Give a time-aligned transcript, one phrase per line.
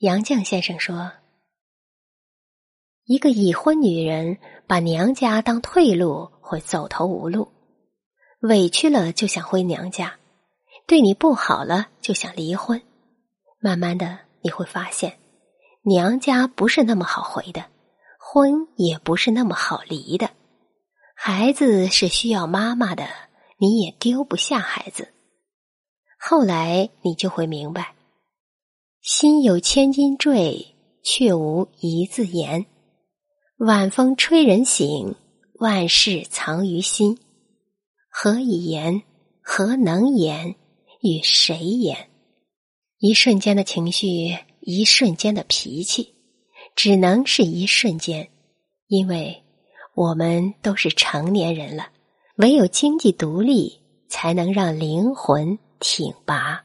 [0.00, 1.10] 杨绛先生说
[3.06, 7.48] ：“一个已婚女人把娘家当退路，会走投无路，
[8.40, 10.18] 委屈了就想回娘家，
[10.86, 12.82] 对你不好了就想离婚。
[13.58, 15.18] 慢慢的，你会发现，
[15.80, 17.64] 娘家不是那么好回的，
[18.18, 20.28] 婚也不是那么好离的。
[21.14, 23.08] 孩子是需要妈妈的，
[23.58, 25.08] 你也丢不下孩子。
[26.18, 27.94] 后来你就会明白。”
[29.06, 30.74] 心有千斤坠，
[31.04, 32.66] 却无一字言。
[33.58, 35.14] 晚风吹人醒，
[35.60, 37.16] 万事藏于心。
[38.10, 39.02] 何以言？
[39.40, 40.56] 何能言？
[41.02, 42.08] 与谁言？
[42.98, 46.12] 一瞬间的情绪，一瞬间的脾气，
[46.74, 48.28] 只能是一瞬间，
[48.88, 49.44] 因为
[49.94, 51.90] 我们都是成年人了。
[52.38, 53.78] 唯有经济独立，
[54.08, 56.64] 才能让灵魂挺拔。